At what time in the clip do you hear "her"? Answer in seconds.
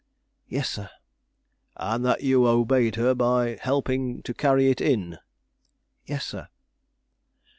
2.95-3.13